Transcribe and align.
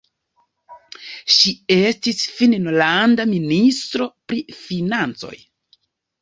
Ŝi 1.33 1.51
estis 1.75 2.21
finnlanda 2.39 3.27
ministro 3.35 4.09
pri 4.33 4.41
financoj. 4.63 5.33